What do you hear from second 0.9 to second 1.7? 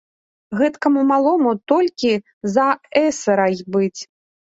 малому